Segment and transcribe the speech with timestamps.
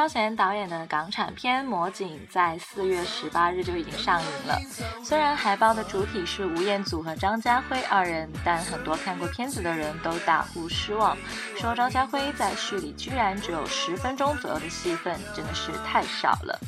[0.00, 4.58] 超贤导演的港产片《魔警》在四月十八日就已经上映了。
[5.04, 11.14] 虽然海报的主体是吴彦祖和张家辉二人，但很多看过片子的人都大呼失望，
[11.54, 16.58] 说张家辉在剧里居然只有十分钟左右的戏份，真的是太少了。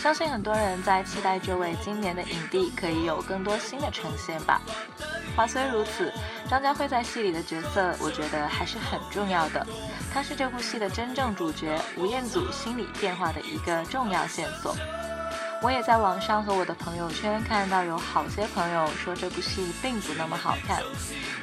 [0.00, 4.60] 相信很多人在期待这位今年的影帝可以有更多新的呈现吧。
[5.36, 6.12] 话虽如此，
[6.48, 9.66] 张家辉在戏里的角色，我觉得还是很重要的。
[10.12, 14.76] 他是这部戏的真正主角吴彦祖心理变化的一个重要线索。
[15.62, 20.82] 我也在网上和我的朋友圈看到有好些朋友说这部戏并不那么好看，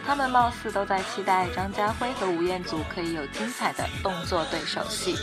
[0.05, 5.17] 他们貌似都在期待张家辉和吴彦祖可以有精彩的动作对手戏。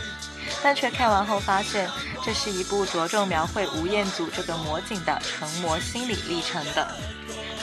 [0.62, 1.88] 但却看完后发现，
[2.24, 6.88] 这是一部着重描绘吴彦祖这个魔警的成魔心理历程的，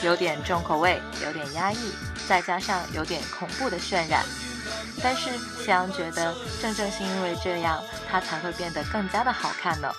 [0.05, 1.91] 有点重口味，有点压抑，
[2.29, 4.23] 再加上有点恐怖的渲染。
[5.01, 5.31] 但是
[5.63, 6.31] 夕阳觉得，
[6.61, 9.91] 正正是因为这样，它才会变得更加的好看呢。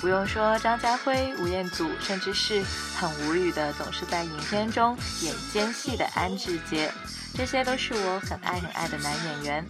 [0.00, 2.64] 不用说，张家辉、吴彦祖，甚至是
[2.98, 6.90] 很无语的，总是在影片中演奸细的安志杰，
[7.34, 9.66] 这些都是我很爱很爱的男演员。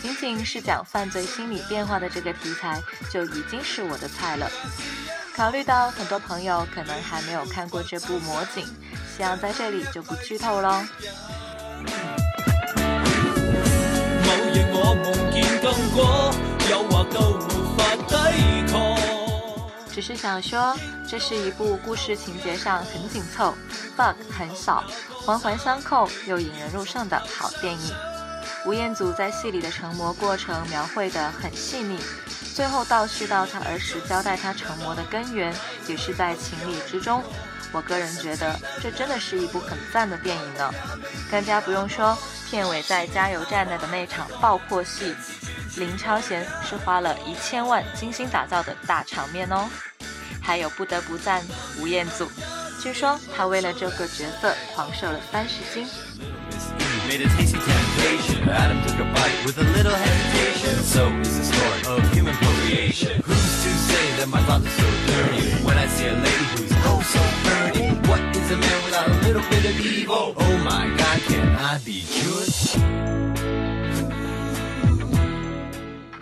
[0.00, 4.48] 仅仅是讲犯罪心理变化的这个题材，就已经是我的菜了。
[5.34, 8.64] 考虑到很多朋友可能还没有看过这部《魔警》，
[9.16, 10.82] 希望在这里就不剧透喽。
[19.90, 20.76] 只是想说，
[21.08, 23.52] 这是一部故事情节上很紧凑
[23.96, 24.84] ，bug 很少，
[25.28, 27.94] 环环相扣又引人入胜的好电影。
[28.64, 32.00] 吴彦祖在戏里的成魔过程描绘得很细腻，
[32.54, 35.54] 最后倒叙到他儿时交代他成魔的根源，
[35.86, 37.22] 也是在情理之中。
[37.72, 40.72] 我个人觉得这真的是一部很赞的电影呢。
[41.30, 42.16] 更加不用说
[42.48, 45.14] 片尾在加油站内的那场爆破戏，
[45.76, 49.68] 林超贤是花了一千万精心打造的大场面哦。
[50.40, 51.44] 还有不得不赞
[51.78, 52.26] 吴彦祖，
[52.88, 55.86] 据说他为了这个角色狂瘦了三十斤。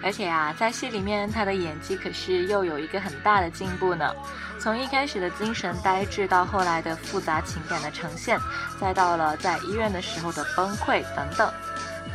[0.07, 4.09] 而且啊，在戏里面，他的演技可是又有一个很大的进步呢。
[4.61, 8.39] 从一开始的精神呆滞，到后来的复杂情感的呈现，
[8.81, 11.53] 再到了在医院的时候的崩溃等等，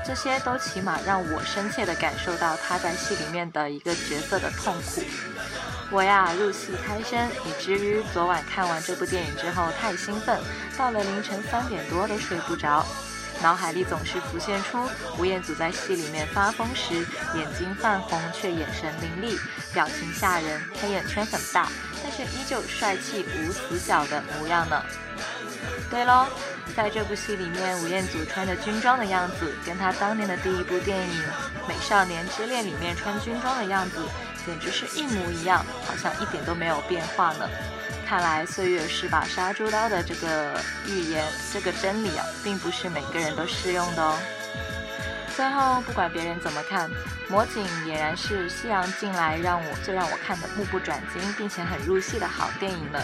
[0.05, 5.01] 这些都起码让我深切的感受到他在戏里面的一个角色的痛苦。
[5.91, 10.39] 我呀，入戏太深，以至于昨晚看完这部电影之后太兴奋，
[10.77, 12.85] 到了凌晨三点多都睡不着。
[13.41, 14.87] 脑海里总是浮现出
[15.17, 19.37] 吴彦祖在戏里面发疯时，眼睛泛红却眼神凌厉，
[19.73, 21.67] 表情吓人，黑眼圈很大，
[22.03, 24.83] 但是依旧帅气无死角的模样呢。
[25.89, 26.27] 对喽，
[26.75, 31.23] 在这部戏里面，吴彦祖穿着军装的样子，跟他当年的第一部电影
[31.67, 33.97] 《美少年之恋》里面穿军装的样子，
[34.45, 37.49] 简直是一模一样，好像一点都没有变化呢。
[38.11, 44.19] 看来岁月是把杀猪刀的这个预言，这个真理啊，并不是每个人都适用的哦。
[45.33, 46.89] 最后，不管别人怎么看，
[47.29, 53.01] 《魔警》俨然是夕阳近来让我最让我看的目不转睛，并且很入戏的好电影了。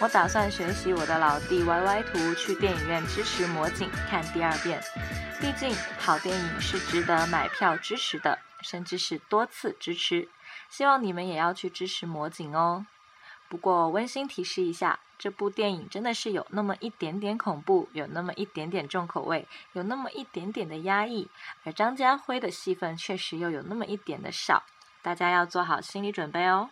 [0.00, 4.82] 我打算学习我的老弟 Y Y 图，去电影院支持《魔警》看第二遍。
[5.40, 10.28] 毕竟好电影是值得买票支持的，甚至是多次支持。
[10.68, 12.84] 希望你们也要去支持《魔警》哦。
[13.54, 21.28] 不过温馨提示一下，这部电影真的是有那么一点点恐怖，有那么一点点重口味，有那么一点点的压抑，
[21.62, 24.64] 而张家辉的戏份确实又有那么一点的少，
[25.02, 26.68] 大家要做好心理准备哦。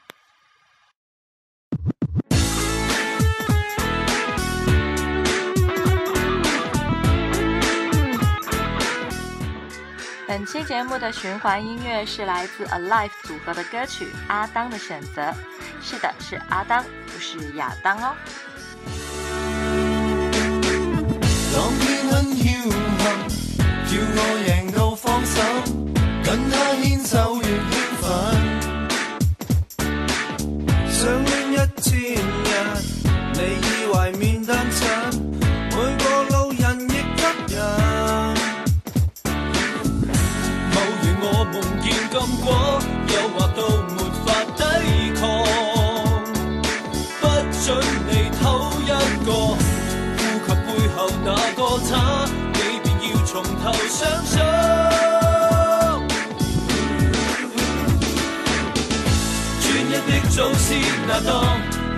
[10.32, 15.20] 本期节目的循环音乐是来自 Alive 组合的歌曲《阿当的选择》。
[15.82, 18.14] 是的，是阿当，不是亚当哦。
[21.52, 22.70] 当天很侥幸，
[23.86, 25.42] 叫我赢到放手，
[26.24, 28.08] 跟他牵手越兴奋。
[30.88, 32.48] 相恋一千日，
[33.34, 34.80] 你以为面单纯，
[54.02, 54.34] 享受。
[59.60, 60.68] 专一的祖先
[61.06, 61.30] 那当，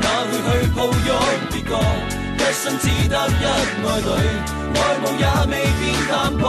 [0.03, 0.91] 哪会去抱拥
[1.51, 1.73] 别个？
[2.37, 4.09] 一生只得一爱侣，
[4.75, 6.43] 爱慕也未变淡薄。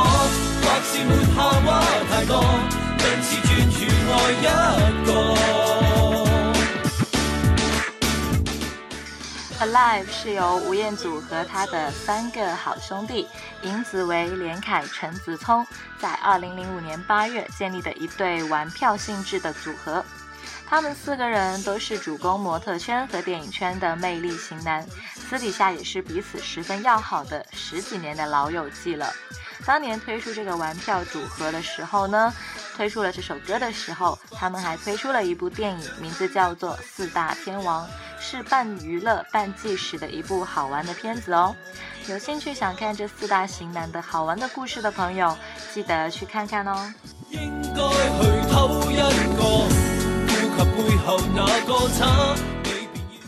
[0.61, 1.67] 或是没下话
[2.09, 2.31] 太多，
[2.99, 3.75] 因此专注
[4.11, 4.43] 爱一
[5.05, 5.64] 个。
[9.61, 13.25] Alive 是由吴彦祖和他的三个好兄弟
[13.61, 15.65] 尹子维、连凯、陈子聪
[15.97, 20.03] 在2005年8月建立的一对玩票性质的组合。
[20.67, 29.13] 他们四个人都是主攻模特圈和电影圈的魅力型男，私底下也是彼此十分要好的十几年的老友记了。
[29.65, 32.33] 当年推出这个玩票组合的时候呢，
[32.75, 37.83] 推出了这首歌的时候，他们还推出了一部电影，名字叫做《四大天王》，
[38.19, 41.55] 是半娱乐半纪实的一部好玩的片子哦。
[42.07, 45.35] 有兴趣想看这四大型男的好玩的故事的朋友，
[45.73, 46.93] 记得去看看哦。
[47.31, 47.79] 应该
[48.21, 49.05] 去偷一个。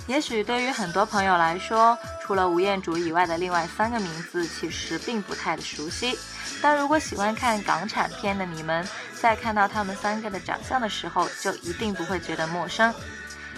[0.08, 6.18] 也许对于很多朋友来说，除了吴彦祖以外的另外三个名字，其实并不太的熟悉。
[6.62, 8.88] 但如果喜欢看港产片的你们，
[9.22, 12.94] 在看到他们三个的长相的时候，就一定不会觉得陌生。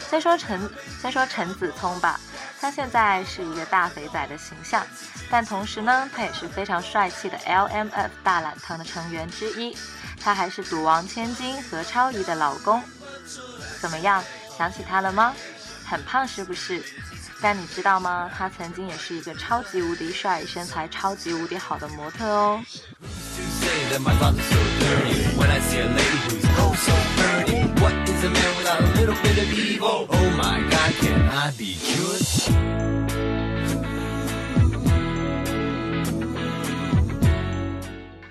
[0.09, 0.69] 先说陈，
[0.99, 2.19] 先说陈子聪吧，
[2.59, 4.83] 他现在是一个大肥仔的形象，
[5.29, 9.77] 但同时呢，他也是非常帅气的 LMF 大懒堂的成员之一。
[10.19, 12.81] 他还是赌王千金何超仪的老公。
[13.79, 14.23] 怎么样？
[14.57, 15.33] 想起他了吗？
[15.89, 16.79] 很胖是不是？
[17.41, 18.29] 但你知道吗？
[18.37, 22.61] 他曾经也是一个超级无敌帅、身材超级无敌好的模特哦。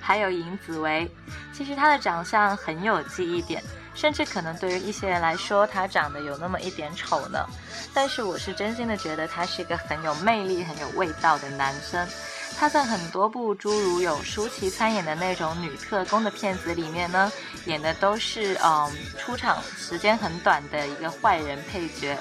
[0.01, 1.11] 还有尹子维，
[1.59, 3.61] 其实他的长相很有记忆点。
[3.97, 7.45] 甚至可能对于一些人来说，他长得有那么一点丑呢。
[7.93, 12.07] 但是我是真心的觉得他是一个很有魅力、很有味道的男生。
[12.57, 17.33] 他在很多部诸如有舒淇参演的那种女特工的片子里面呢，
[17.65, 18.89] 演的都是嗯
[19.19, 22.17] 出场时间很短的一个坏人配角。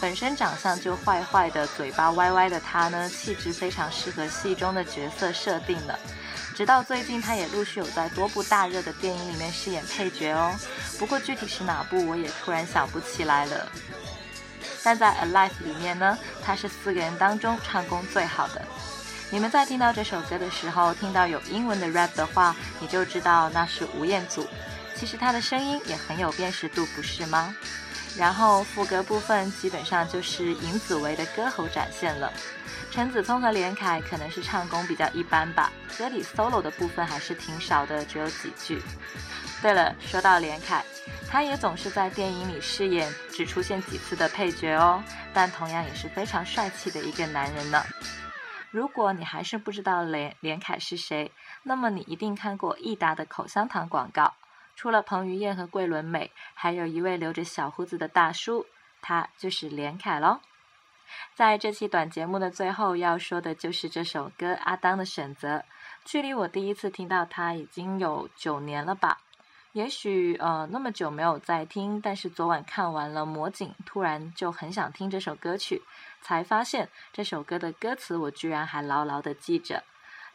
[0.00, 5.98] 本身长相就坏坏的、嘴巴歪歪的他呢，气质非常适合戏中的角色设定了。
[6.54, 10.54] 直到最近，他也陆续有在多部大热的电影里面饰演配角哦。
[10.98, 13.68] 不过具体是哪部，我也突然想不起来了。
[14.82, 18.62] 但在《Alive》里面呢，他是四个人当中唱功最好的。
[19.30, 24.46] 你们在听到这首歌的时候，听到有英文的 rap 的话，你就知道那是吴彦祖。
[24.94, 27.54] 其实他的声音也很有辨识度，不是吗？
[28.18, 32.32] 然后副歌部分基本上就是尹子维的歌喉展现了。
[32.90, 38.82] 陈子聪和连凯可能是唱功比较一般吧，歌里 solo 的部分还是挺少的，只有几句。
[39.60, 40.82] 对了，说到连凯，
[41.28, 45.02] 他也总是在电影里饰演只出现几次的配角哦，
[45.34, 47.82] 但同样也是非常帅气的一个男人呢。
[48.70, 51.30] 如果你还是不知道连连凯是谁，
[51.62, 54.32] 那么你一定看过益达的口香糖广告。
[54.76, 58.66] 除了彭于晏和桂纶镁，还有一位留着小胡子的大叔，
[59.00, 60.40] 他就是连凯喽。
[61.34, 65.58] 在这期短节目的最后要说的就是这首歌《阿当的选择》，
[66.04, 69.18] 距离我第一次听到它已经有九年了吧？
[69.72, 75.82] 也许呃那么久没有再听，但是昨晚看完了《魔警》，突然就很想听这首歌曲，
[76.20, 79.84] 才发现这首歌的歌词我居然还牢牢的记着。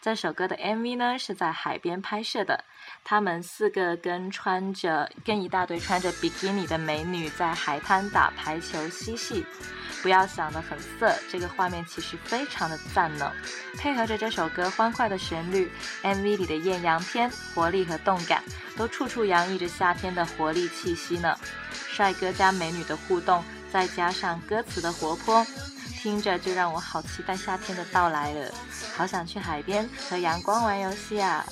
[0.02, 2.64] 这首歌的 MV 呢是在海边拍摄的，
[3.04, 9.46] 他们四个跟穿着跟一大堆穿着比基尼的美女在海滩打排球嬉戏，
[10.02, 13.32] 不要想得很色，这个画面其实非常的赞呢。
[13.78, 18.44] 配合着这首歌欢快的旋律，MV 里的艳阳天活力和动感
[18.76, 21.38] 都处处洋溢着夏天的活力气息呢。
[21.72, 25.46] 帅哥加美女的互动，再加上歌词的活泼。
[26.02, 28.52] 听着就让我好期待夏天的到来了，
[28.98, 31.46] 好想去海边和阳光玩游戏啊！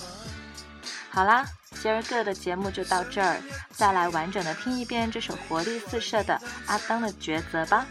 [1.11, 1.45] 好啦，
[1.79, 3.37] 今儿个的节目就到这儿，
[3.71, 7.85] 再来完整的听一遍这首活力四射的阿当的抉择吧。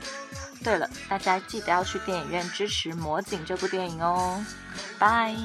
[0.64, 4.44] 对了，大家记得要去电影院支持《魔警》这部电影哦，
[4.98, 5.36] 拜。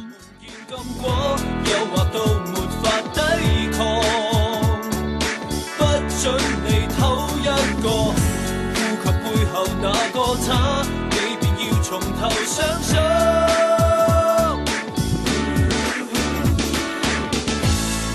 [12.23, 12.95] 头相信，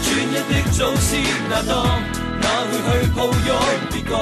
[0.03, 1.71] 专一的祖先那当，
[2.41, 2.73] 哪会
[3.03, 3.31] 去抱拥
[3.93, 4.17] 别个？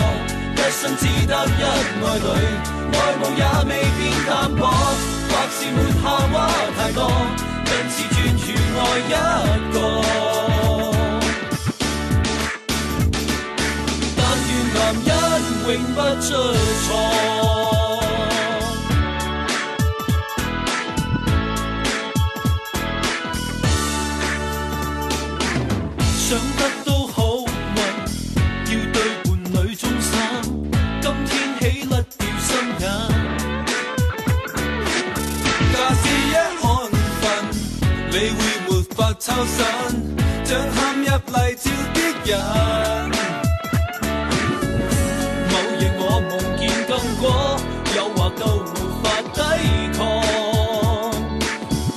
[0.56, 2.26] 一生只得一爱侣，
[2.90, 6.34] 爱慕也未变淡薄，或是没下话
[6.76, 6.98] 太多，
[7.66, 8.44] 因此专注
[8.80, 9.14] 爱一
[9.72, 9.74] 个。
[14.16, 14.76] 但愿男
[15.06, 15.08] 人
[15.68, 15.96] 永不。
[16.20, 17.55] 出錯。
[38.18, 38.32] 你會
[38.66, 39.60] 沒法抽身，
[40.42, 42.32] 像陷入泥沼的人。
[45.50, 47.22] 某夜我夢見禁果，
[47.94, 49.04] 诱惑到無法
[49.34, 49.38] 抵
[49.92, 50.00] 抗。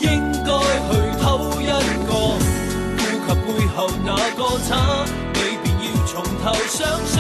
[0.02, 0.04] 應
[0.44, 0.48] 該
[0.90, 1.24] 去偷
[1.62, 1.64] 一
[2.04, 2.12] 個，
[3.00, 3.48] 顧及背
[3.78, 4.70] 後那個他，
[5.36, 6.12] 你便要從
[6.44, 7.16] 頭想想。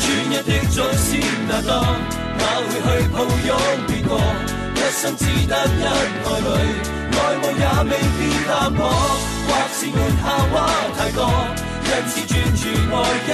[0.00, 1.08] 專一的祖先
[1.46, 1.72] 那當，
[2.38, 3.16] 哪会去抱
[3.46, 3.50] 拥
[3.86, 4.10] 别个？
[4.74, 6.46] 一生只得一爱侣，
[7.12, 8.80] 爱慕也未必淡薄，
[9.46, 10.54] 或是没下话
[10.96, 11.18] 太多，
[11.84, 12.62] 因此专注
[12.94, 13.30] 爱一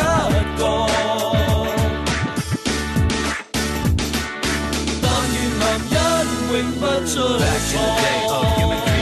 [0.59, 0.61] 个。
[5.03, 5.97] 但愿男人
[6.51, 7.13] 永不出
[7.69, 8.94] 错。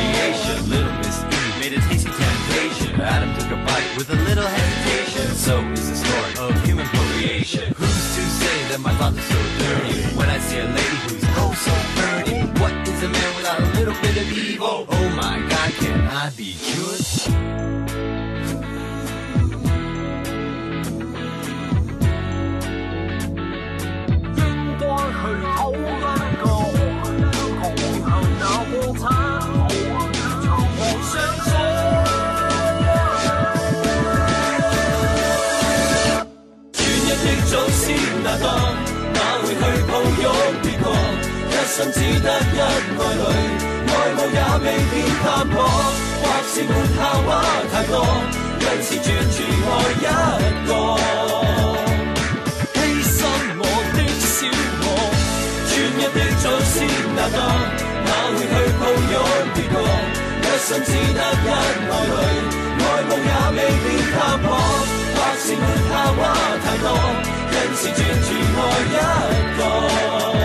[14.22, 14.86] A little bit of evil?
[14.88, 17.00] Oh my God, can I be cured?
[24.36, 25.22] 應該去
[25.56, 25.76] 偷一
[26.42, 26.44] 個，
[27.18, 27.24] 然
[27.60, 27.62] 後
[28.38, 29.04] 那鍋鏟，
[30.78, 31.12] 我想
[31.44, 31.50] 想。
[37.50, 37.54] 專
[44.32, 45.56] 也未變淡薄，
[46.22, 46.98] 或是沒夏
[47.28, 47.30] 娃
[47.70, 47.94] 太多，
[48.60, 49.36] 因此专注
[49.68, 49.70] 爱
[50.00, 50.04] 一
[50.66, 50.70] 个，
[52.72, 52.76] 牺
[53.12, 53.20] 牲
[53.58, 53.62] 我
[53.92, 54.34] 的小
[54.82, 54.84] 我，
[55.68, 56.74] 專一的祖先
[57.14, 57.38] 那當，
[58.06, 59.14] 哪会去抱拥
[59.54, 59.74] 别个？
[60.42, 61.54] 一生只得一爱
[61.92, 62.14] 侣，
[62.80, 63.86] 爱慕也未變
[64.16, 64.46] 淡薄，
[65.14, 66.20] 或是沒夏娃
[66.64, 66.86] 太多，
[67.52, 68.96] 因此专注爱一
[69.58, 70.41] 个。